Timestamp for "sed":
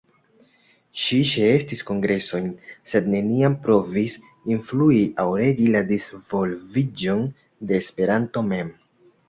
2.93-3.11